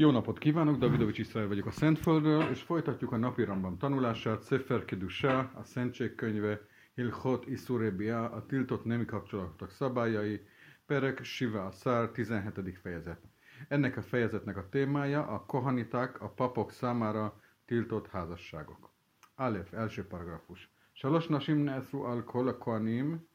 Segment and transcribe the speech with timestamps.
[0.00, 4.84] Jó napot kívánok, Davidovics Iszrael vagyok a Szentföldről, és folytatjuk a napi Rambam tanulását, Sefer
[4.84, 6.60] Kedusha, a Szentség könyve,
[6.94, 10.46] Hilchot Isurebia, a tiltott nemi kapcsolatok szabályai,
[10.86, 12.78] Perek Shiva Asar, 17.
[12.82, 13.20] fejezet.
[13.68, 18.90] Ennek a fejezetnek a témája a kohaniták, a papok számára tiltott házasságok.
[19.34, 20.70] Alef, első paragrafus.
[20.92, 23.26] Salos nasim ne'esru al kol kohanim,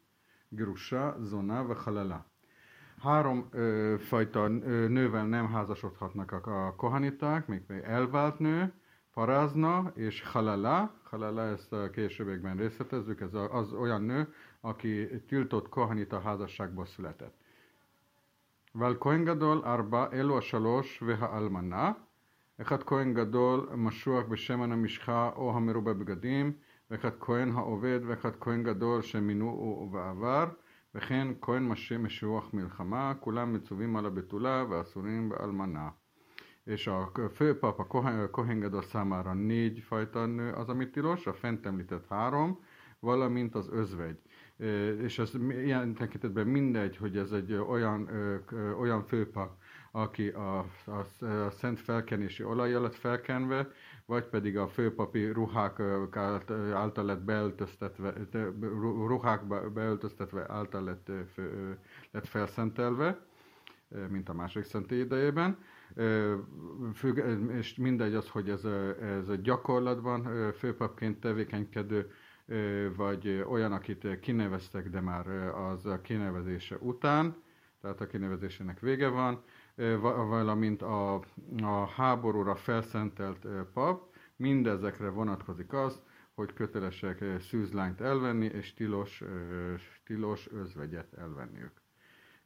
[0.49, 2.32] Gerusha, Zona, Halala
[3.02, 8.72] három ö, fajta ö, nővel nem házasodhatnak a, a kohaniták, még elvált nő,
[9.14, 10.92] parázna és halala.
[11.02, 17.34] Halala, ezt a későbbiekben részletezzük, ez az olyan nő, aki tiltott kohanita házasságból született.
[18.72, 21.92] Val Kohen Gadol arba elu השלוש והאלמנה,
[22.60, 26.52] אחד כהן גדול משוח בשמן המשחה או המרובה בגדים,
[26.90, 30.48] ואחד כהן העובד ואחד כהן גדול שמינוהו בעבר,
[30.94, 35.88] וכן כהן משה משוח מלחמה, כולם מצווים על הבתולה ואסורים באלמנה.
[36.68, 37.86] És a főpap, a
[38.30, 42.58] Kohen számára négy fajta nő az, amit tilos, a fent említett három,
[43.00, 44.18] valamint az özvegy.
[45.02, 48.08] És ez ilyen tekintetben mindegy, hogy ez egy olyan,
[48.78, 49.56] olyan főpap,
[49.92, 53.70] aki a, a, a szent felkenési olaj alatt felkenve,
[54.05, 55.79] vagy pedig a főpapi ruhák
[56.73, 58.13] által lett beöltöztetve,
[59.07, 61.11] ruhák beöltöztetve által lett,
[62.11, 63.25] lett felszentelve,
[64.09, 65.57] mint a második szentély idejében.
[66.93, 67.17] Függ,
[67.51, 68.63] és mindegy az, hogy ez,
[69.01, 72.11] ez gyakorlatban főpapként tevékenykedő,
[72.95, 77.35] vagy olyan, akit kineveztek, de már az a kinevezése után,
[77.83, 79.43] tehát a kinevezésének vége van,
[80.29, 81.13] valamint a,
[81.61, 86.01] a háborúra felszentelt pap, mindezekre vonatkozik az,
[86.33, 89.23] hogy kötelesek szűzlányt elvenni, és tilos,
[90.05, 91.81] tilos özvegyet elvenniük.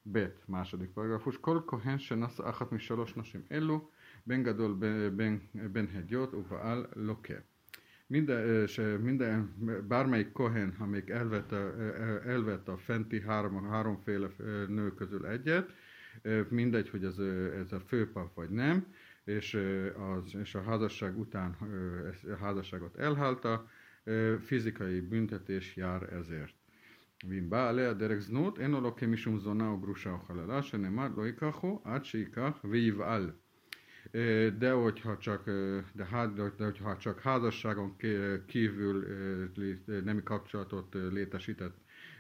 [0.02, 1.40] Bet, második paragrafus.
[1.40, 3.90] Kol kohen shenas achat mi shalosh nashim elu,
[4.24, 7.46] ben gadol ben, ben hegyot, uvaal loke.
[8.07, 8.69] Minden,
[9.03, 9.55] minden,
[9.89, 11.57] bármelyik kohen, amelyik elvette,
[12.27, 14.29] elvette a fenti három, háromféle
[14.69, 15.73] nő közül egyet,
[16.49, 17.19] mindegy, hogy ez,
[17.61, 18.87] ez a főpap vagy nem,
[19.25, 19.55] és,
[20.15, 21.57] az, és a házasság után
[22.33, 23.69] a házasságot elhálta,
[24.41, 26.55] fizikai büntetés jár ezért.
[27.29, 31.09] ואם בא עליה דרך זנות, אין לו לא כמשום זונה או גרושה או חללה, שנאמר
[31.17, 33.31] לא ייקחו עד שייקח ויבעל.
[34.58, 35.46] de hogyha csak,
[35.94, 37.96] de, de, de hogyha csak házasságon
[38.48, 39.06] kívül
[39.86, 41.76] nemi kapcsolatot létesített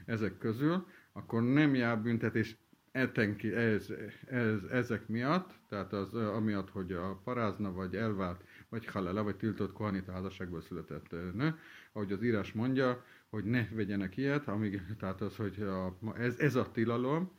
[0.06, 2.58] ezek közül, akkor nem jár büntetés
[2.92, 3.94] etenki, ez,
[4.26, 9.74] ez, ezek miatt, tehát az amiatt, hogy a parázna, vagy elvált, vagy halala, vagy tiltott
[9.74, 11.56] kohanita házasságból született nő,
[11.92, 16.56] ahogy az írás mondja, hogy ne vegyenek ilyet, amíg, tehát az, hogy a, ez, ez
[16.56, 17.32] a tilalom,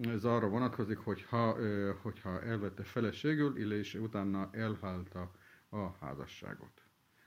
[0.00, 1.56] ez arra vonatkozik, hogy ha,
[2.02, 5.30] hogyha elvette feleségül, és utána elhálta
[5.68, 6.82] a házasságot.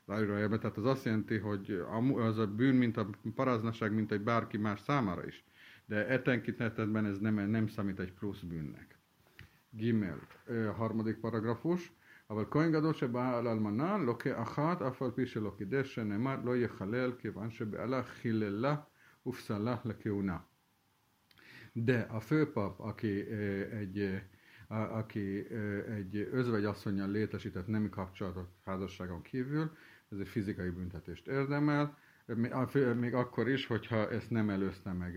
[0.06, 1.84] Tehát az azt jelenti, hogy
[2.16, 5.44] az a bűn, mint a paráznaság, mint egy bárki más számára is
[5.92, 8.98] de etenkintetben ez nem, nem számít egy plusz bűnnek.
[9.70, 10.20] Gimel,
[10.76, 11.92] harmadik paragrafus.
[12.30, 16.58] אבל כהן גדול שבא על אלמנה לוקה אחת אף על פי שלא קידש שנאמר לא
[16.58, 18.76] יחלל כיוון שבעלה חיללה
[19.26, 20.38] ופסלה לכהונה.
[21.85, 23.31] De a főpap, aki
[23.71, 24.23] egy,
[24.69, 25.47] aki
[25.97, 29.71] egy özvegyasszonyjal létesített nemi kapcsolatot házasságon kívül,
[30.11, 31.99] ez egy fizikai büntetést érdemel,
[32.95, 35.17] még akkor is, hogyha ezt nem előzte meg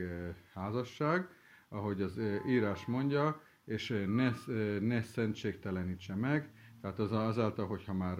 [0.53, 1.27] házasság,
[1.69, 4.31] ahogy az írás mondja, és ne,
[4.79, 6.49] ne szentségtelenítse meg,
[6.81, 8.17] tehát az, azáltal, hogyha már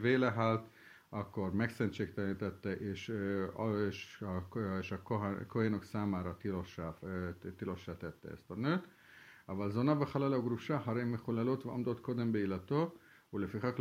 [0.00, 0.68] vélehált,
[1.14, 3.12] akkor megszentségtelenítette, és,
[3.88, 5.02] és a, és a
[5.46, 6.98] kohénok számára tilossá,
[7.56, 8.88] tilossá tette ezt a nőt.
[9.48, 12.94] אבל זונה וחללה וגרושה הרי מחוללות ועומדות קודם בעילתו,
[13.32, 13.78] ולפיכך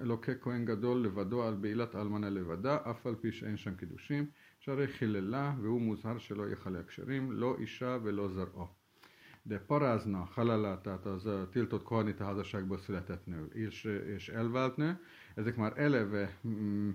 [0.00, 4.26] לוקה כהן גדול לבדו על בעילת אלמנה לבדה, אף על פי שאין שם קידושים,
[4.58, 8.66] שהרי חיללה והוא מוזהר שלא יחלה קשרים, לא אישה ולא זרעו.
[9.48, 14.98] De parázna, halala, tehát az tiltott kohanita házasságból született nő és, és elvált nő,
[15.34, 16.90] ezek már eleve mm,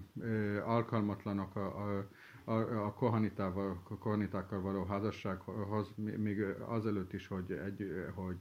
[0.66, 2.08] alkalmatlanok a, a,
[2.44, 8.38] a, a, kohanitával, a kohanitákkal való házassághoz, még azelőtt is, hogy, egy, hogy,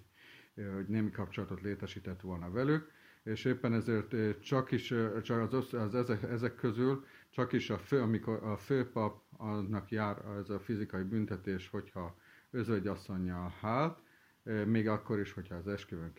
[0.74, 2.90] hogy nemi kapcsolatot létesített volna velük.
[3.22, 8.00] És éppen ezért csak is csak az, az ezek, ezek közül csak is a fő,
[8.00, 12.16] amikor a főpap annak jár ez a fizikai büntetés, hogyha
[12.50, 14.01] özvegyasszonyjal hát,
[14.66, 16.12] még akkor is, hogyha az esküvőn,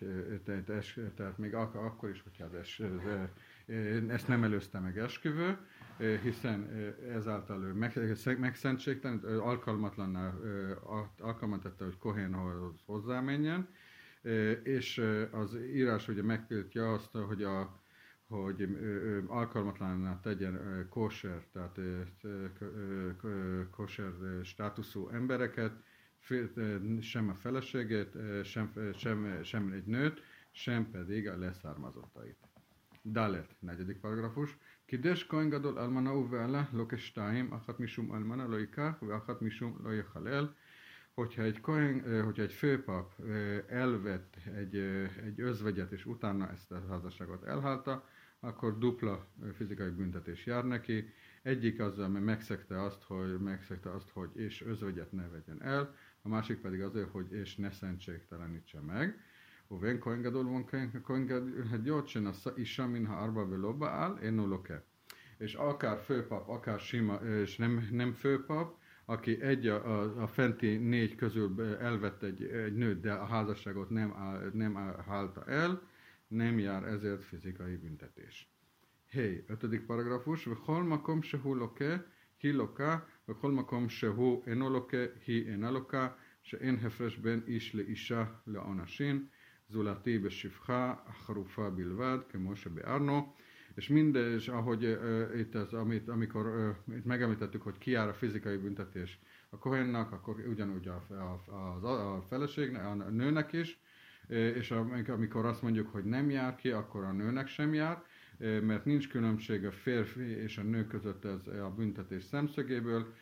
[1.15, 2.81] tehát még akkor is, hogyha az es,
[4.07, 5.57] ezt nem előzte meg esküvő,
[6.21, 6.69] hiszen
[7.09, 7.73] ezáltal ő
[8.39, 10.15] megszentségtelen, alkalmatlan,
[11.19, 13.67] alkalmat tette, hogy Kohénhoz hozzámenjen,
[14.63, 17.81] és az írás ugye megtiltja azt, hogy a
[18.27, 18.67] hogy
[19.27, 21.79] alkalmatlaná tegyen kosher, tehát
[23.71, 24.11] kosher
[24.43, 25.73] státuszú embereket,
[27.01, 30.21] sem a feleségét, sem, sem, sem egy nőt,
[30.51, 32.37] sem pedig a leszármazottait.
[33.03, 34.57] Dalet, negyedik paragrafus.
[34.85, 40.55] Kides koin gadol almana uvele, lokestáim, achat misum almana loikach, achat misum loichalel.
[41.13, 43.13] Hogyha egy, koin, hogyha egy főpap
[43.67, 44.75] elvett egy,
[45.23, 48.07] egy özvegyet, és utána ezt a házasságot elhálta,
[48.39, 51.13] akkor dupla fizikai büntetés jár neki.
[51.41, 56.29] Egyik azzal, mert megszegte azt, hogy, megszegte azt, hogy és özvegyet ne vegyen el, a
[56.29, 59.19] másik pedig azért, hogy és ne szentségtelenítse meg.
[59.67, 60.65] Uvén koengedolvon
[61.03, 64.83] koengedolvon hát a isa minha arba veloba áll, én noloke.
[65.37, 70.77] És akár főpap, akár sima, és nem, nem főpap, aki egy a, a, a fenti
[70.77, 75.81] négy közül elvett egy, egy nőt, de a házasságot nem, áll, nem áll, hálta el,
[76.27, 78.49] nem jár ezért fizikai büntetés.
[79.05, 82.05] Hé, hey, ötödik paragrafus, halmakom se hulloke,
[82.37, 86.08] hilloka, hi loka, v'chol makom shehu eno loke, hi ena loka,
[86.48, 89.26] שאין הפרש בין איש לאישה לעונשין,
[89.68, 93.32] זולתי בשפחה חרופה בלבד, כמו שביארנו,
[93.76, 96.46] és minden, és ahogy uh, itt az, amit, amikor
[96.88, 99.18] uh, itt megemlítettük, hogy ki jár a fizikai büntetés
[99.50, 101.52] a kohennak, akkor ugyanúgy a, a,
[101.86, 103.80] a, a feleségnek, a nőnek is,
[104.28, 104.70] és
[105.06, 108.02] amikor azt mondjuk, hogy nem jár ki, akkor a nőnek sem jár,
[108.37, 113.13] mert nincs különbség a férfi és a nő között ez a büntetés szemszögéből,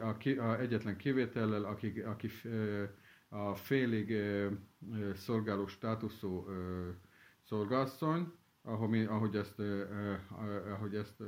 [0.00, 2.30] a, ki, a egyetlen kivétellel, aki, aki
[3.28, 4.14] a félig
[5.14, 6.46] szolgáló státuszú
[7.42, 8.32] szolgászony,
[8.62, 9.60] ahogy, ahogy ezt,
[10.70, 11.20] ahogy ezt,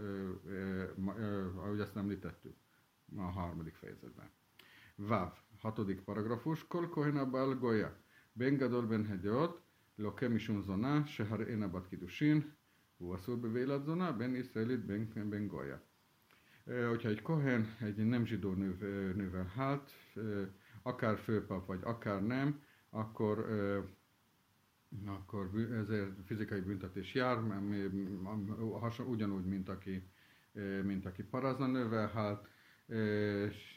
[1.57, 2.57] ahogy ezt említettük
[3.17, 4.31] a harmadik fejezetben.
[4.95, 7.97] Váv, hatodik paragrafus, Kol Kohena Bál Goya,
[8.33, 9.63] Ben Gadol Ben Hegyot,
[9.97, 12.59] Lokem Zona, Sehar Enabat Kidushin,
[13.00, 15.78] הוא אסור בבעילת זונה, בין ישראלית בין, בין גויה.
[16.66, 18.76] Hogyha egy kohen egy nem zsidó nő,
[19.16, 19.92] nővel hát,
[20.82, 23.46] akár főpap, vagy akár nem, akkor,
[25.06, 27.38] akkor ezért fizikai büntetés jár,
[29.08, 30.10] ugyanúgy, mint aki,
[30.84, 32.48] mint aki parazna nővel hát,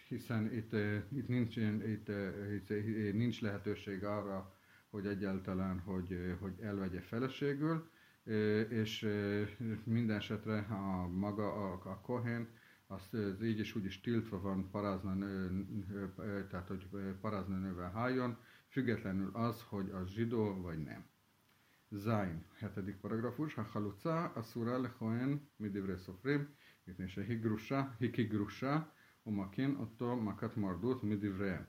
[0.08, 0.72] hiszen itt,
[1.12, 2.08] itt, nincs, itt,
[2.50, 2.69] itt
[3.12, 4.56] nincs lehetőség arra,
[4.90, 7.90] hogy egyáltalán, hogy, hogy elvegye feleségül,
[8.69, 9.07] és
[9.83, 12.47] minden esetre a maga a, a kohén,
[12.87, 15.65] az, az így és úgy is tiltva van parázna nő,
[16.49, 16.87] tehát hogy
[17.21, 18.37] parázna nővel háljon,
[18.67, 21.05] függetlenül az, hogy az zsidó vagy nem.
[21.89, 28.93] Zain, hetedik paragrafus, ha haluca, asszura lehoen, midivre szofrim, mipnei higrusa, hikigrusa,
[29.23, 31.67] umakin, attól makat mardut midivre.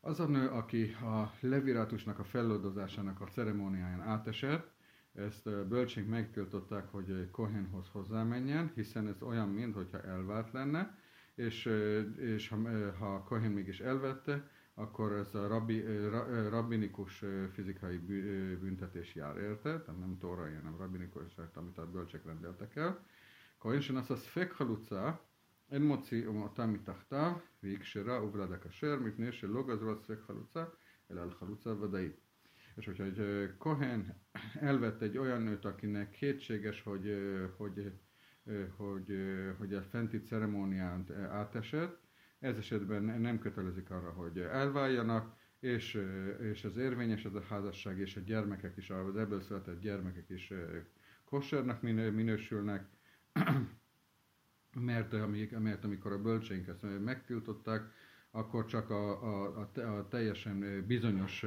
[0.00, 4.75] Az a nő, aki a levirátusnak a felloldozásának a ceremóniáján átesett,
[5.15, 10.97] ezt bölcsénk megtiltották, hogy Kohenhoz hozzámenjen, hiszen ez olyan, mintha elvált lenne,
[11.35, 11.65] és,
[12.17, 12.57] és ha,
[12.91, 15.83] ha Kohen mégis elvette, akkor ez a rabbi,
[16.49, 17.97] rabbinikus fizikai
[18.59, 23.05] büntetés jár érte, tehát nem tórai, hanem rabbinikus, amit a bölcsek rendeltek el.
[23.57, 25.19] Kohen sen az a szfekhaluca,
[25.71, 27.33] אין מוציאים אותה מתחתיו,
[27.63, 30.63] והיא כשרה ובלדה כשר, מפני שלא גזרו על ספק חלוצה,
[31.11, 32.24] אלא על חלוצה ודאית.
[32.76, 34.22] és hogyha egy Kohen
[34.60, 37.16] elvett egy olyan nőt, akinek kétséges, hogy,
[37.56, 37.92] hogy,
[38.76, 39.16] hogy,
[39.58, 42.04] hogy a fenti ceremónián átesett,
[42.38, 46.02] ez esetben nem kötelezik arra, hogy elváljanak, és,
[46.40, 50.52] és az érvényes ez a házasság, és a gyermekek is, az ebből született gyermekek is
[51.24, 52.86] kossernak minősülnek,
[54.80, 55.28] mert,
[55.58, 57.92] mert amikor a bölcsénk ezt megtiltották,
[58.30, 61.44] akkor csak a, a, a, a teljesen bizonyos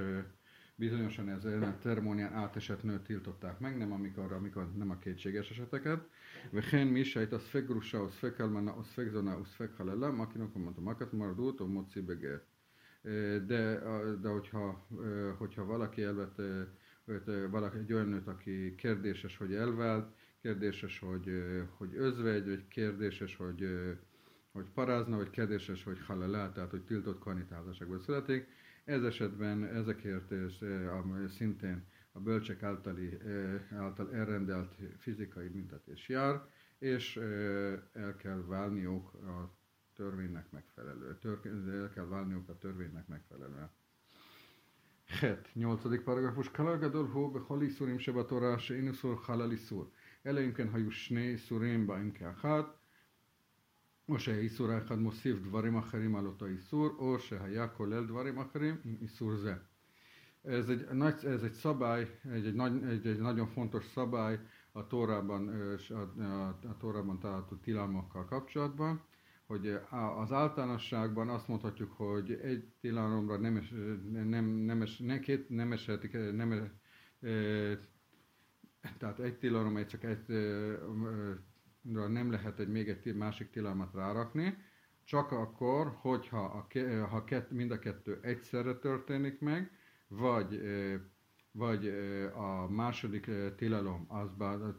[0.79, 6.07] bizonyosan ez a ceremónián átesett nőt tiltották meg, nem amikor, amikor nem a kétséges eseteket.
[6.51, 11.59] Vehen mi sejt az fegrusa, az fekelmana, az fegzona, az fekhalella, makinak mondtam, makat maradult,
[11.59, 12.45] a moci begért.
[13.45, 13.81] De,
[14.21, 14.87] de hogyha,
[15.37, 16.67] hogyha valaki elvette
[17.49, 21.43] valaki, egy olyan nőt, aki kérdéses, hogy elvált, kérdéses, hogy,
[21.77, 23.67] hogy özvegy, vagy kérdéses, hogy,
[24.51, 28.47] hogy parázna, vagy kérdéses, hogy halala, tehát hogy tiltott karnitázásokból születik.
[28.89, 36.41] Ez esetben ezekért és eh, szintén a bölcsek általi, eh, által elrendelt fizikai büntetés jár,
[36.79, 39.57] és eh, el kell válniuk a
[39.95, 41.17] törvénynek megfelelő.
[41.81, 43.69] El kell válniuk a törvénynek megfelelően.
[45.05, 46.03] Het, 8.
[46.03, 46.51] paragrafus.
[46.51, 49.89] Kalagador hó behali szurim sebatorás, énuszor halali szur.
[50.21, 50.89] Elejünken hajú
[51.35, 52.78] szurim, ba inkább hát,
[54.08, 58.96] או שהאיסור האחד מוסיף דברים אחרים על אותו איסור, או שהיה כולל דברים אחרים עם
[59.00, 59.54] איסור זה.
[60.44, 64.38] Ez egy, nagy, ez egy szabály, egy, egy, nagy, egy, egy nagyon fontos szabály
[64.72, 65.48] a Tórában,
[65.88, 69.02] a, a, a Tórában található tilalmakkal kapcsolatban,
[69.46, 69.78] hogy
[70.16, 73.74] az általánosságban azt mondhatjuk, hogy egy tilalomra nem, es,
[74.12, 76.70] nem, nem, es, nem, két, nem eshetik, nem, e,
[78.98, 80.30] tehát egy tilalom, csak egy
[81.91, 84.57] nem lehet egy még egy másik tilalmat rárakni,
[85.03, 89.71] csak akkor, hogyha a, ha kett, mind a kettő egyszerre történik meg,
[90.07, 90.61] vagy,
[91.51, 91.87] vagy
[92.35, 94.29] a második tilalom az,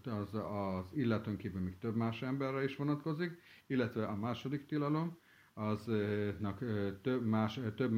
[0.02, 5.18] az, az illetőn kívül még több más emberre is vonatkozik, illetve a második tilalom,
[5.54, 6.58] aznak
[7.02, 7.92] több más, több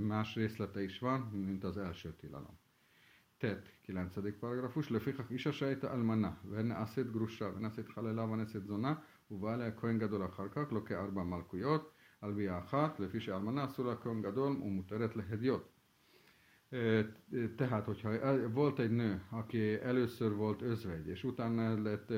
[0.00, 2.58] más részlete is van, mint az első tilalom.
[3.43, 4.07] Tehát, 9.
[4.41, 8.95] paragrafus, לפיכך אישה שהייתה אלמנה, ונעשית גרושה, ונעשית חללה ונעשית זונה,
[9.31, 13.85] ובא עליה כהן גדול אחר כך, לוקח ארבע מלכויות, על ביאה אחת, לפי שאלמנה אסור
[13.85, 15.63] לה כהן גדול ומותרת להדיוט.
[17.57, 18.09] Tehát, hogyha
[18.53, 22.09] volt egy nő, aki először volt özvegy, és utána lett,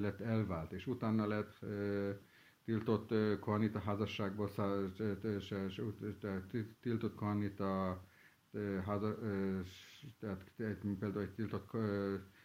[0.00, 1.58] lett elvált, és utána lett
[2.64, 4.50] tiltott kohanita házasságból,
[6.80, 8.00] tiltott kohanita
[8.85, 9.17] háza,
[10.19, 10.51] tehát
[10.99, 11.71] például egy tiltott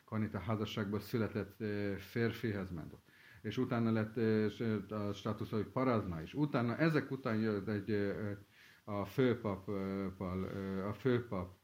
[0.05, 1.63] kohanita házasságból született
[1.99, 2.95] férfihez ment
[3.43, 4.17] és utána lett
[4.91, 6.35] a státusz, hogy parazna is.
[6.35, 8.15] Utána, ezek után jött egy
[8.85, 9.69] a főpap,
[10.89, 11.57] a főpap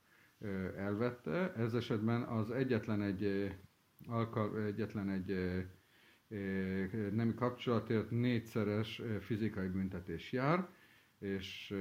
[0.76, 3.52] elvette, ez esetben az egyetlen egy,
[4.66, 5.36] egyetlen egy
[7.12, 10.68] nemi kapcsolatért négyszeres fizikai büntetés jár,
[11.25, 11.75] és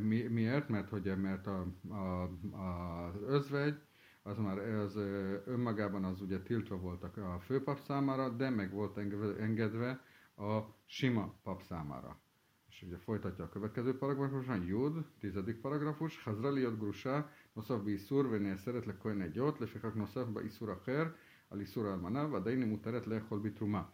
[0.00, 0.68] mi, miért?
[0.68, 2.22] Mert hogy mert a, a,
[2.56, 3.78] a özvegy
[4.22, 4.96] az már az
[5.44, 8.98] önmagában az ugye tiltva voltak a főpap számára, de meg volt
[9.38, 10.00] engedve
[10.36, 12.20] a sima pap számára.
[12.68, 18.56] És ugye folytatja a következő paragrafuson, Jud, tizedik paragrafus, Hazrali Jod Grusá, Noszav Iszur, Venél
[18.56, 21.14] szeretlek kohen egy jót, Lefekak Noszav ba Iszur Acher,
[21.48, 23.92] Al Iszur Almana, Vadaini Muteret Lechol Bitruma.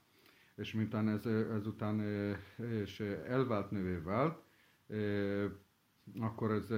[0.57, 2.01] És miután ez, ezután
[2.57, 4.43] és elvált nővé vált,
[6.20, 6.72] akkor ez,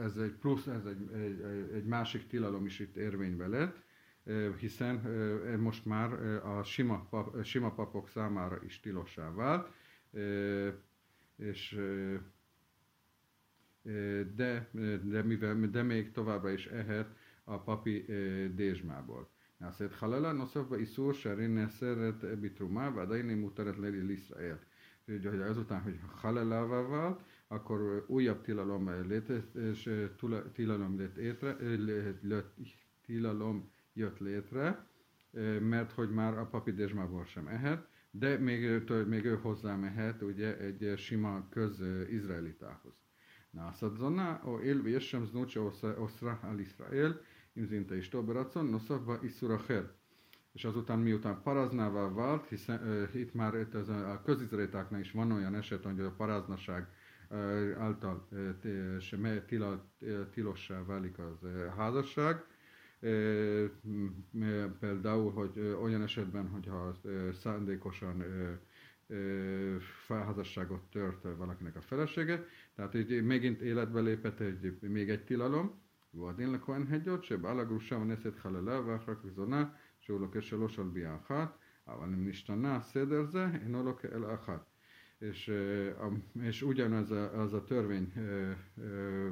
[0.00, 1.40] ez egy plusz, ez egy, egy,
[1.74, 3.82] egy másik tilalom is itt érvénybe lett,
[4.58, 4.94] hiszen
[5.58, 6.12] most már
[6.44, 9.72] a sima, pap, sima papok számára is tilossá vált,
[11.36, 11.80] és
[14.34, 14.68] de,
[15.02, 17.08] de, mivel, de még továbbra is ehet
[17.44, 18.04] a papi
[18.54, 19.28] dézsmából.
[19.60, 24.56] נעשית חללה נוסף באיסור שהרי נאסרת בתרומה ועדיין היא מותרת לישראל.
[25.07, 30.09] ugye, hogy azután, hogy halelává vált, akkor újabb tilalom létezett, és eh,
[30.53, 32.57] tilalom lett étre, eh, lett,
[33.05, 34.87] tilalom jött létre,
[35.31, 40.57] eh, mert hogy már a papidésmából sem ehet, de még, még ő hozzá mehet ugye
[40.57, 42.93] egy sima köz-izraelitához.
[43.49, 45.61] Na, szadzana, o élve jessem znucsa
[45.97, 47.21] oszra al Israel,
[47.53, 49.57] imzinta is toberacon, noszabba iszura
[50.55, 55.11] és azután miután paraznává vált, hiszen ö, itt már itt az a, a közizraelitáknál is
[55.11, 56.87] van olyan eset, hogy a paraznaság
[57.29, 58.49] ö, által ö,
[59.45, 59.85] tila,
[60.31, 62.45] tilossá válik az ö, házasság,
[64.79, 66.95] például, hogy olyan esetben, hogyha
[67.33, 68.21] szándékosan
[69.07, 72.45] ö, felházasságot tört valakinek a felesége,
[72.75, 78.39] tehát így megint életbe lépett egy, még egy tilalom, Vadin Lekoen hegyot, se Balagrusában eszett
[78.39, 81.58] Halala, Vafrak Zoná, שהוא לוקח שלוש על ביאה אחת,
[81.88, 84.70] אבל אם נשתנה הסדר זה, אינו לוקח אלא אחת.
[85.20, 85.52] És,
[86.42, 88.12] és ugyanaz a, az a törvény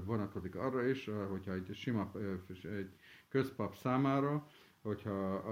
[0.05, 2.11] vonatkozik arra is, hogyha egy sima,
[2.63, 2.91] egy
[3.29, 4.47] közpap számára,
[4.83, 5.45] hogyha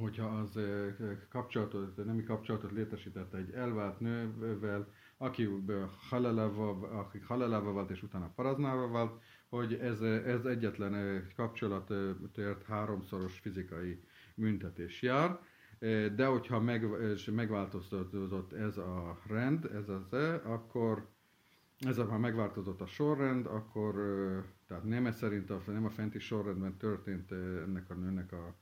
[0.00, 0.58] hogyha az
[1.28, 5.48] kapcsolatot, nemi kapcsolatot létesítette egy elvált nővel, aki
[6.08, 14.03] halalával, aki halalával vált, és utána paraznával vált, hogy ez, ez egyetlen kapcsolatért háromszoros fizikai
[14.35, 15.39] büntetés jár,
[16.15, 16.85] de hogyha meg,
[17.31, 21.07] megváltozott ez a rend, ez az e, akkor
[21.79, 23.93] ez a, ha megváltozott a sorrend, akkor
[24.67, 28.55] tehát nem szerint a, nem a fenti sorrendben történt ennek a nőnek a,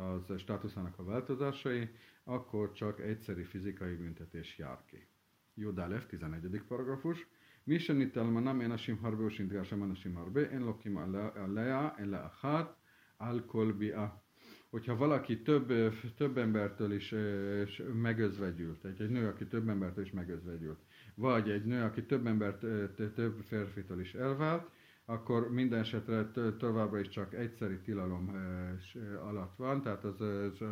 [0.00, 1.88] az státuszának a változásai,
[2.24, 5.06] akkor csak egyszeri fizikai büntetés jár ki.
[5.54, 6.62] Judálef, 11.
[6.68, 7.26] paragrafus.
[7.67, 10.97] מי שניטל מנה מאנשים הרבה או שנתגרשה מאנשים הרבה, אין לוקים
[11.35, 12.75] עליה אלא אחת
[13.19, 14.07] על כל ביאה.
[14.73, 15.73] Hogyha valaki több,
[16.17, 17.13] több embertől is
[17.93, 20.79] megözvegyült, egy, egy nő, aki több embertől is megözvegyült,
[21.15, 22.59] vagy egy nő, aki több embert,
[23.15, 24.69] több férfitől is elvált,
[25.05, 28.35] akkor minden esetre továbbra is csak egyszeri tilalom
[29.21, 30.63] alatt van, tehát az, az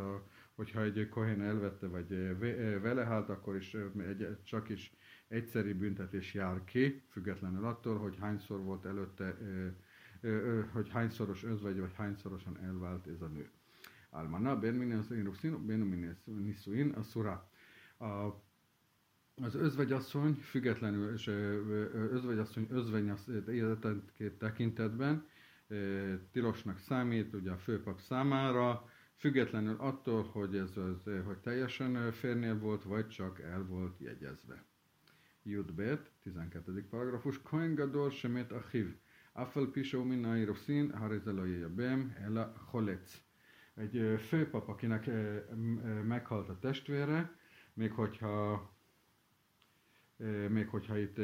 [0.56, 2.38] hogyha egy kohén elvette, vagy
[2.82, 3.74] vele hát, akkor is
[4.10, 4.94] egy, csak is
[5.29, 9.37] egyszeri büntetés jár ki, függetlenül attól, hogy hányszor volt előtte,
[10.73, 13.51] hogy hányszoros özvegy, vagy hányszorosan elvált ez a nő.
[14.11, 17.51] Almana, ben minisuin, ben minisuin, a szura.
[19.43, 21.27] Az özvegyasszony függetlenül, és
[22.11, 23.13] özvegyasszony özvegy
[24.39, 25.27] tekintetben
[26.33, 32.83] tilosnak számít, ugye a főpap számára, függetlenül attól, hogy ez az, hogy teljesen férnél volt,
[32.83, 34.65] vagy csak el volt jegyezve.
[35.47, 36.87] Judbet, 12.
[36.91, 38.97] paragrafus, Kohen Gadol Shemet Achiv,
[39.33, 43.21] Afal Pisó Minai Roszin, Harizelai Bem, Ela Cholec.
[43.75, 45.11] Egy főpap, akinek
[46.07, 47.37] meghalt a testvére,
[47.75, 48.75] még hogyha
[50.49, 51.17] még hogyha, itt,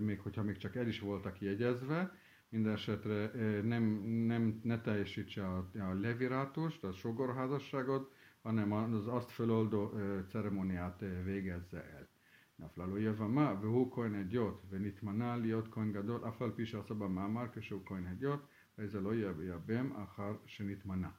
[0.00, 3.30] még hogyha még csak el is voltak jegyezve, minden esetre
[3.62, 3.82] nem,
[4.26, 8.12] nem, ne teljesítse a, a levirátust, a sogorházasságot,
[8.42, 9.92] hanem az azt feloldó
[10.28, 12.13] ceremóniát végezze el.
[12.59, 17.81] נפלה יבמה והוא כהן הדיוט ונתמנה להיות כהן גדול אף על פי שעשה במאמר כשהוא
[17.85, 18.39] כהן הדיוט
[18.77, 21.09] וזה לא יבם אחר שנתמנה.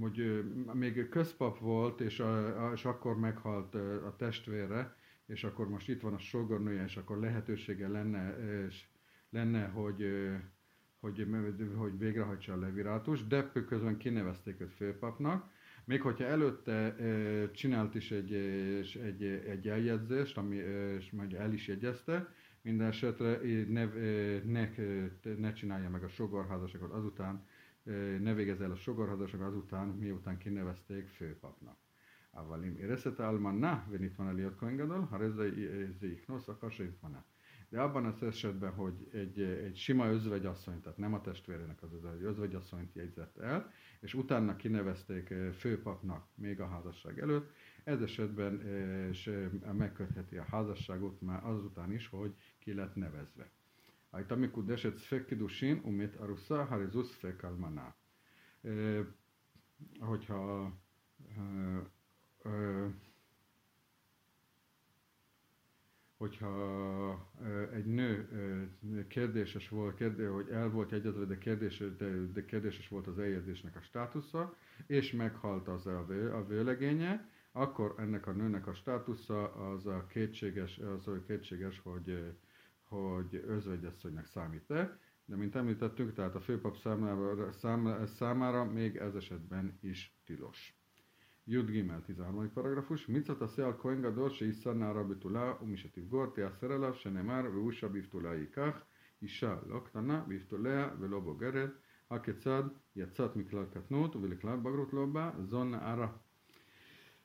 [0.00, 2.22] hogy még közpap volt, és,
[2.72, 3.74] és akkor meghalt
[4.04, 8.36] a testvére, és akkor most itt van a sogornője, és akkor lehetősége lenne,
[8.66, 8.84] és
[9.30, 10.04] lenne hogy,
[11.00, 11.26] hogy,
[11.76, 15.50] hogy végrehajtsa a levirátus, de közben kinevezték őt főpapnak,
[15.84, 16.96] még hogyha előtte
[17.52, 18.32] csinált is egy,
[19.02, 20.56] egy, egy eljegyzést, ami
[20.96, 23.84] és majd el is jegyezte, minden esetre ne,
[24.44, 24.70] ne,
[25.36, 27.46] ne csinálja meg a sogorházasokat azután,
[28.20, 31.76] ne végezze el a sogorházasokat azután, miután kinevezték főpapnak.
[32.34, 35.50] אבל אם érezhet האלמנה ונתמנה להיות כהן גדול, הרי זה,
[35.98, 37.18] זה יכנוס אחר שנתמנה.
[37.73, 42.23] De abban az esetben, hogy egy, egy sima özvegyasszony, tehát nem a testvérének az özvegy,
[42.23, 47.51] özvegyasszonyt jegyzett el, és utána kinevezték eh, főpapnak még a házasság előtt,
[47.83, 53.51] ez esetben eh, eh, megkötheti a házasságot már azután is, hogy ki lett nevezve.
[54.19, 57.95] Itt amikor deset fekidushin, umit arusza, harizus fekalmaná.
[59.99, 60.73] Hogyha
[66.23, 67.31] hogyha
[67.73, 68.27] egy nő
[69.07, 73.75] kérdéses volt, kérdé, hogy el volt jegyezve, de, kérdés, de, de kérdéses volt az eljegyzésnek
[73.75, 74.55] a státusza,
[74.87, 80.05] és meghalt az a, vő, a vőlegénye, akkor ennek a nőnek a státusza az a
[80.07, 82.33] kétséges, az a kétséges hogy,
[82.83, 87.51] hogy özvegyasszonynak számít-e, de mint említettünk, tehát a főpap számára,
[88.05, 90.82] számára még ez esetben is tilos.
[91.45, 92.51] Jud Gimel 13.
[92.53, 97.51] paragrafus, Mitzat a Szel Kohen Gadol se Iszanná Rabitulá Umisatív Gorti a Szerelav se Nemár
[97.51, 98.81] Vúsa Biftulá Ikach
[99.19, 101.71] Isá Laktana Biftulá Velobo Gered
[102.07, 106.23] Hakecad Jacat Miklal Katnót Vilklal Bagrut Lobba Zonna Ára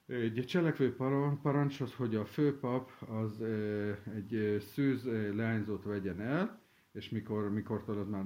[0.08, 0.94] egy cselekvő
[1.42, 6.60] parancs az, hogy a főpap az eh, egy eh, szűz eh, leányzót vegyen el,
[6.92, 8.24] és mikor, mikor az már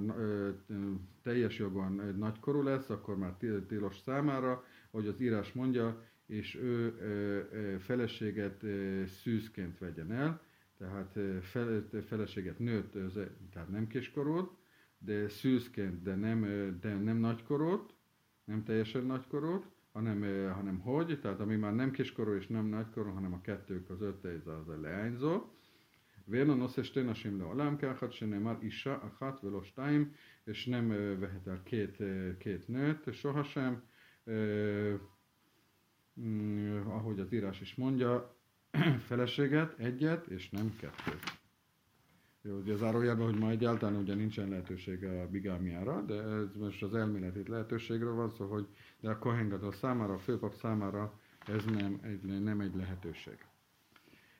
[1.21, 3.35] teljes jogon nagykorú lesz, akkor már
[3.67, 8.63] tilos számára, ahogy az írás mondja, és ő feleséget
[9.07, 10.41] szűzként vegyen el,
[10.77, 11.17] tehát
[12.05, 12.91] feleséget nőtt,
[13.51, 14.51] tehát nem kiskorút,
[14.97, 16.41] de szűzként, de nem,
[16.81, 17.93] de nem nagykorút,
[18.45, 20.21] nem teljesen nagykorút, hanem,
[20.53, 24.47] hanem hogy, tehát ami már nem kiskorú és nem nagykorú, hanem a kettő között ez
[24.47, 25.51] az a leányzó.
[26.25, 29.41] Véna noszes ténasim le alám káhat, se nem már isa, a hat,
[30.43, 30.87] és nem
[31.19, 31.97] vehet el két,
[32.37, 33.83] két nőt, sohasem,
[36.21, 38.35] Mm, ahogy az írás is mondja,
[39.07, 41.41] feleséget, egyet, és nem kettőt.
[42.41, 46.93] Jó, ugye zárójelben, hogy ma egyáltalán ugye nincsen lehetősége a bigámiára, de ez most az
[46.93, 48.67] elméleti lehetőségről van szó, hogy
[48.99, 53.37] de a kohengadó számára, a főpap számára ez nem egy, nem egy lehetőség.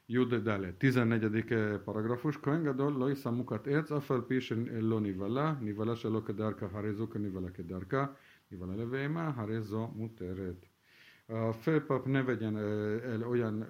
[0.06, 1.52] Jude Dale, 14.
[1.52, 7.52] Eh, paragrafus, Kohengadol, Loisa Mukat Erc, Afal Pisen Lo vala, Nivala Seloka Darka, Harizuka Nivala
[7.52, 10.68] Kedarka, mivel eleveimmel, ha zó muteret.
[11.26, 13.62] A főpap ne vegyen el olyan,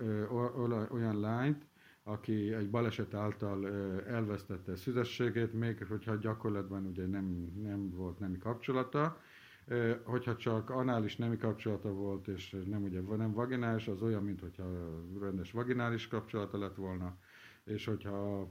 [0.91, 1.65] olyan lányt,
[2.03, 3.67] aki egy baleset által
[4.05, 9.17] elvesztette szüzességét, még hogyha gyakorlatban ugye nem, nem volt nemi kapcsolata,
[10.03, 14.65] hogyha csak anális nemi kapcsolata volt, és nem ugye nem vaginális, az olyan, mint hogyha
[15.21, 17.17] rendes vaginális kapcsolata lett volna,
[17.63, 18.49] és hogyha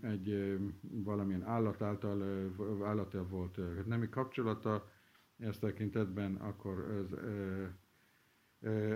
[0.00, 2.22] egy valamilyen állat által
[2.82, 4.91] állata volt nemi kapcsolata,
[5.42, 7.06] ezt tekintetben, akkor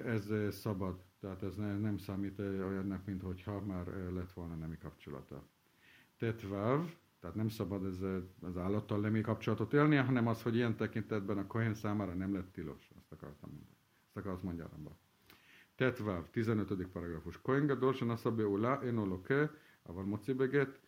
[0.05, 1.05] ez, ez szabad.
[1.21, 5.49] Tehát ez nem számít olyannak, mint hogyha már lett volna nemi kapcsolata.
[6.19, 8.03] Tetvav, tehát nem szabad ez
[8.41, 12.53] az állattal nemi kapcsolatot élni, hanem az, hogy ilyen tekintetben a Kohen számára nem lett
[12.53, 12.91] tilos.
[12.99, 13.77] Azt akartam mondani.
[14.07, 14.97] Ezt akarsz mondja Ramba.
[15.75, 16.87] Tetváv, 15.
[16.87, 17.41] paragrafus.
[17.41, 19.51] Kohen gadol, senasza beula, enoloke,
[19.83, 20.81] aval mocibeget.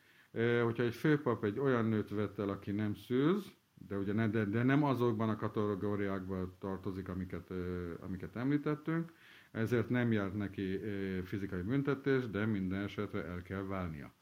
[0.62, 3.53] Hogyha egy főpap egy olyan nőt vett el, aki nem szűz,
[3.88, 7.53] de ugye ne, de, de nem azokban a kategóriákban tartozik, amiket,
[8.01, 9.12] amiket említettünk,
[9.51, 10.81] ezért nem járt neki
[11.25, 14.12] fizikai büntetés, de minden esetre el kell válnia.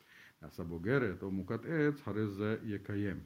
[0.51, 2.61] Szabó Geret, omukat éc, ha ezzel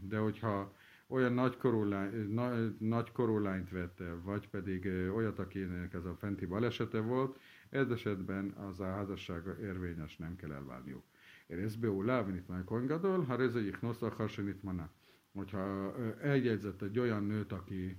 [0.00, 0.74] De hogyha
[1.06, 6.46] olyan nagykorú, lány, na, nagykorú lányt vett el, vagy pedig olyat, akinek ez a fenti
[6.46, 7.38] balesete volt,
[7.70, 11.02] ez esetben az a házassága érvényes, nem kell elválniuk.
[11.46, 14.28] Érezbe ulá, mint már kongadol, ha ez egyik nosza, ha
[14.60, 14.90] mana.
[15.32, 17.96] Hogyha eljegyzett egy olyan nőt, aki,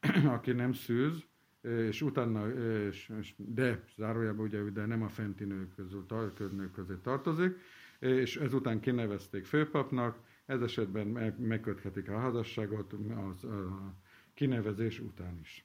[0.36, 1.24] aki nem szűz,
[1.62, 2.48] és utána,
[2.86, 6.06] és, és, de zárójában ugye, de nem a fenti nők közül,
[6.52, 7.56] nők közé tartozik,
[7.98, 11.06] és ezután kinevezték főpapnak, ez esetben
[11.38, 13.94] megköthetik a házasságot az a
[14.34, 15.64] kinevezés után is.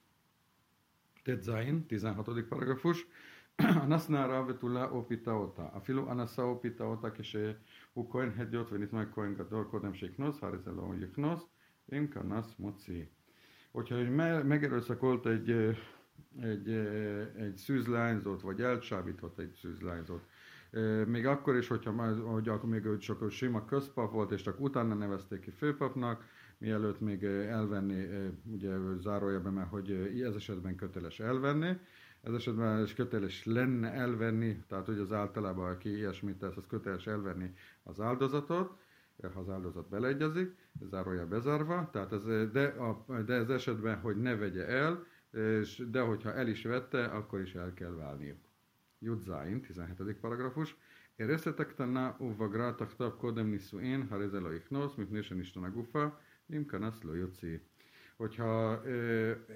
[1.23, 2.41] Tetzain, 16.
[2.41, 3.07] paragrafus.
[3.84, 5.70] Anasnara vetula opitaota.
[5.72, 7.54] Afilu anasa opitaota, kese
[7.92, 11.46] הוא כהן הדיוט ונתמק כהן גדול קודם שיקנוס, הרי זה לא יקנוס,
[11.92, 13.04] אם כנס מוציא.
[13.72, 13.96] Hogyha
[14.44, 15.50] megerőszakolt egy,
[16.40, 16.68] egy,
[17.36, 20.22] egy szűzlányzót, vagy elcsábított egy szűzlányzót,
[21.06, 24.60] még akkor is, hogyha már, hogy akkor még ő csak sima közpap volt, és csak
[24.60, 26.24] utána nevezték ki főpapnak,
[26.58, 28.06] mielőtt még elvenni,
[28.44, 29.90] ugye zárójelben, mert hogy
[30.26, 31.76] ez esetben köteles elvenni,
[32.25, 37.07] ez esetben is köteles lenne elvenni, tehát hogy az általában, aki ilyesmit tesz, az köteles
[37.07, 38.77] elvenni az áldozatot,
[39.33, 40.55] ha az áldozat beleegyezik,
[40.89, 46.01] zárója bezárva, tehát ez, de, a, de ez esetben, hogy ne vegye el, és, de
[46.01, 48.37] hogyha el is vette, akkor is el kell válniuk.
[48.99, 50.13] Judzain, 17.
[50.19, 50.75] paragrafus.
[51.15, 57.03] Éreztetek tanna uvagra taktab kodem niszuin, ha rezelo ichnos, mit nésen istana gufa, im kanasz
[57.03, 57.13] lo
[58.17, 58.81] hogyha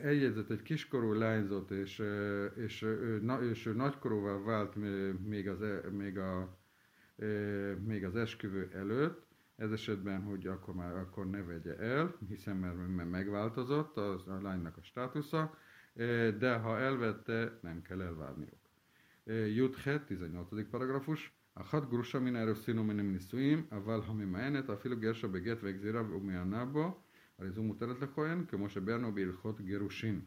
[0.09, 2.03] eljegyzett egy kiskorú lányzót, és,
[2.55, 2.85] és,
[3.21, 4.75] na, és ő nagykorúval vált
[5.27, 6.57] még az, e, még, a,
[7.85, 13.09] még az esküvő előtt, ez esetben, hogy akkor már akkor ne vegye el, hiszen mert
[13.09, 15.57] megváltozott az, a lánynak a státusza,
[16.39, 18.59] de ha elvette, nem kell elvárniuk.
[19.55, 20.69] Juthet, 18.
[20.69, 25.61] paragrafus, a hat grusha min erős szinomenem niszuim, a valhami menet, a filu gersa beget
[25.61, 27.03] vegzira, umianába,
[27.38, 30.20] הרי זו מותרת לכהן, כמו שביארנו בהלכות גירושין.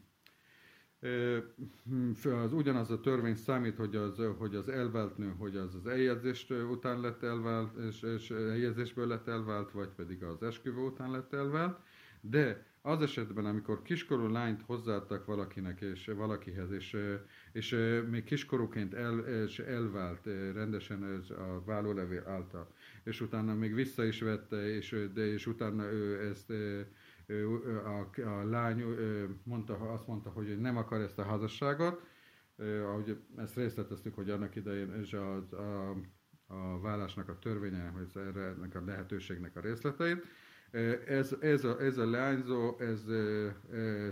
[2.32, 6.50] Az ugyanaz a törvény számít, hogy az, hogy az elvált nő, hogy az az eljegyzést
[6.50, 11.78] után lett elvált, és, és eljegyzésből lett elvált, vagy pedig az esküvő után lett elvált,
[12.20, 16.96] de az esetben, amikor kiskorú lányt hozzáadtak valakinek és valakihez, és,
[17.52, 17.76] és
[18.10, 22.72] még kiskorúként el, és elvált rendesen ez a vállólevél által,
[23.04, 26.52] és utána még vissza is vette, és, de, és utána ő ezt
[27.27, 28.83] a, a lány
[29.43, 32.01] mondta, azt mondta, hogy nem akar ezt a házasságot,
[32.57, 35.95] ahogy ezt részleteztük, hogy annak idején és a, a,
[36.47, 40.25] a vállásnak a törvénye, hogy erre ennek a lehetőségnek a részleteit.
[41.07, 43.03] Ez, ez, a, ez a lányzó, ez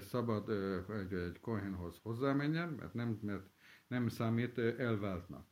[0.01, 0.49] szabad
[0.89, 3.49] egy, egy kohenhoz hozzámenjen, mert nem, mert
[3.87, 5.45] nem számít elváltnak.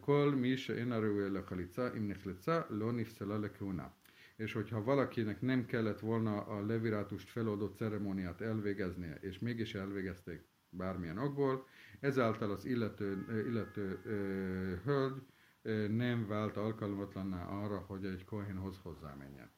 [0.00, 3.94] Kol mi is én arról lekalica, im nechleca, lo nifszela lekuna
[4.40, 11.18] és hogyha valakinek nem kellett volna a levirátust feloldó ceremóniát elvégeznie, és mégis elvégezték bármilyen
[11.18, 11.66] okból,
[12.00, 15.22] ezáltal az illető, illető ö, hölgy
[15.62, 19.50] ö, nem vált alkalmatlanná arra, hogy egy kohenhoz hozzámenjen.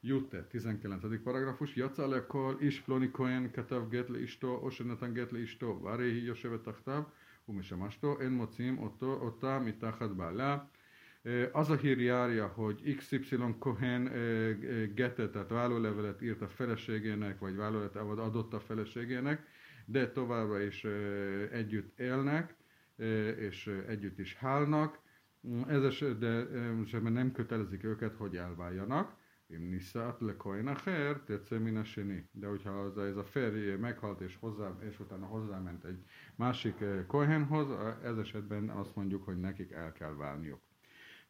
[0.00, 1.22] Jutte, 19.
[1.22, 7.04] paragrafus, Jacalekol is ploni kohen ketav getle isto, osenatan getle isto, váréhi joseve taktav,
[7.44, 10.70] umisemasto, en mocim otto, otta mitachat bála,
[11.52, 14.04] az a hír járja, hogy XY Cohen
[14.94, 19.46] getet, tehát vállólevelet írt a feleségének, vagy vállólevet adott a feleségének,
[19.84, 20.84] de továbbra is
[21.52, 22.54] együtt élnek,
[23.38, 24.98] és együtt is hálnak.
[25.66, 26.46] Ez eset, de
[27.00, 29.22] nem kötelezik őket, hogy elváljanak.
[29.46, 32.28] Imniszát le koinacher, tetsze minasini.
[32.32, 37.66] De hogyha az, ez a férj meghalt és, hozzá, és utána hozzáment egy másik kohenhoz,
[38.02, 40.60] ez esetben azt mondjuk, hogy nekik el kell válniuk.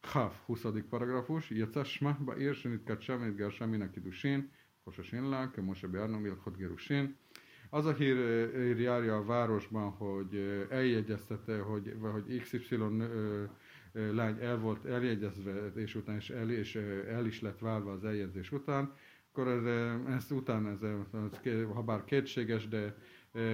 [0.03, 0.65] Chaf, 20.
[0.89, 4.47] paragrafus, יצא שמה בעיר שנתקדשה ונתגרשה מן הקידושין,
[4.85, 7.13] חוששים לה, כמו שביארנו מהלכות גירושין.
[7.71, 8.17] Az a hír,
[8.53, 12.77] hír járja a városban, hogy eljegyeztette, hogy, hogy XY
[13.93, 16.75] lány el volt eljegyezve, és utána is el, és
[17.07, 18.93] el is lett válva az eljegyzés után,
[19.31, 19.63] akkor ez,
[20.15, 22.95] ezt után, ez, ez, ha bár kétséges, de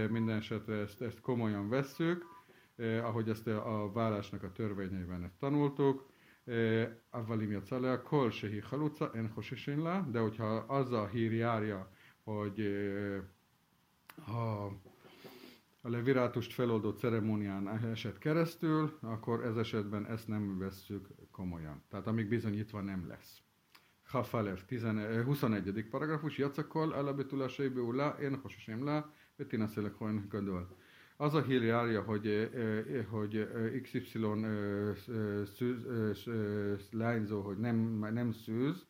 [0.09, 2.25] minden esetre ezt, ezt komolyan vesszük,
[3.01, 6.08] ahogy ezt a vállásnak a törvényeiben ezt tanultuk,
[7.13, 11.89] אבל אם יצא להכל שהיא חלוצה, אין חוששים לה, de hogyha az a hír járja,
[12.23, 12.59] hogy
[14.27, 14.67] a
[15.85, 21.83] a levirátust feloldó ceremónián esett keresztül, akkor ez esetben ezt nem vesszük komolyan.
[21.89, 23.41] Tehát amíg bizonyítva nem lesz.
[24.03, 24.59] Hafalev,
[25.25, 25.85] 21.
[25.89, 30.77] paragrafus, Jacakol, Alabetula Sejbeu La, én Hososem La, Betina Szelekhoen Gadol.
[31.20, 32.50] Az a hír járja, hogy,
[33.10, 33.48] hogy
[33.82, 34.18] XY
[36.90, 38.86] lányzó, hogy nem, nem szűz,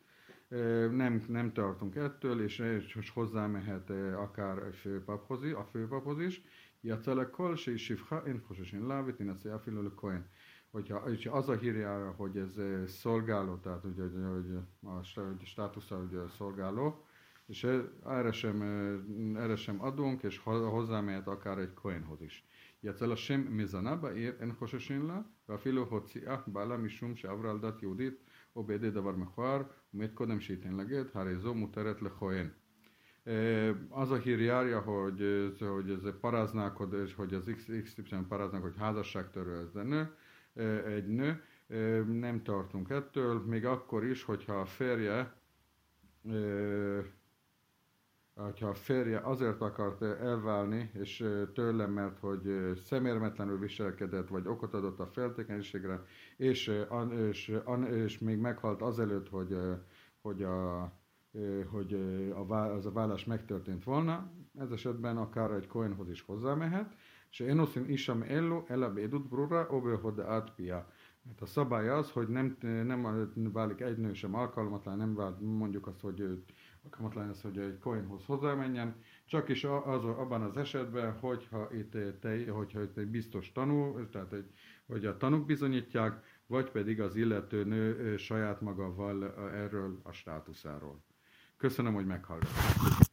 [0.91, 2.59] nem, nem tartunk ettől, és,
[2.99, 6.41] és hozzámehet akár a főpaphoz, a főpaphoz is.
[7.71, 8.41] Is sivha, én
[8.73, 10.29] én lávit, én azt elfilő le kohen.
[10.69, 13.95] Hogyha, hogyha az a hírjára, hogy ez szolgáló, tehát hogy,
[14.33, 15.03] hogy, a
[15.43, 17.05] státusza hogy szolgáló,
[17.46, 17.66] és
[18.06, 18.62] erre sem,
[19.36, 22.44] erre sem adunk, és hozzámehet akár egy kohenhoz is.
[22.82, 27.82] יצא לה שם מזנה בעיר, אין חוששים לה, ואפילו הוציאה בעלה משום שעברה על דת
[27.82, 28.14] יהודית
[28.56, 29.62] או בידי דבר מכוער,
[29.94, 32.48] ומת קודם שייתן לגט, הרי זו מותרת לכהן.
[33.90, 35.20] Az a hír járja, hogy,
[35.58, 40.14] hogy ez paráználkodás, hogy az XY paráznák, hogy házasságtörő ez a nő,
[40.86, 41.42] egy nő,
[42.20, 45.34] nem tartunk ettől, még akkor is, hogyha a férje
[48.51, 54.99] hogyha a férje azért akart elválni, és tőlem, mert hogy szemérmetlenül viselkedett, vagy okot adott
[54.99, 56.03] a feltékenységre,
[56.37, 56.71] és,
[57.29, 57.57] és,
[57.91, 59.57] és még meghalt azelőtt, hogy,
[60.21, 60.91] hogy, a,
[61.71, 61.93] hogy
[62.35, 66.95] a, az a vállás megtörtént volna, ez esetben akár egy koinhoz is hozzámehet,
[67.31, 70.91] és én oszim isam ello, elab edut brura, obe hoda átpia.
[71.27, 75.87] Hát a szabály az, hogy nem, nem válik egy nő sem alkalmatlan, nem válik mondjuk
[75.87, 76.43] azt, hogy
[76.83, 82.51] alkalmatlan lesz, hogy egy coinhoz hozzámenjen, csak is az, abban az esetben, hogyha itt, te,
[82.51, 84.49] hogyha itt egy biztos tanú, tehát egy,
[84.85, 91.03] hogy a tanúk bizonyítják, vagy pedig az illető nő saját maga val erről a státuszáról.
[91.57, 93.10] Köszönöm, hogy meghallgattak.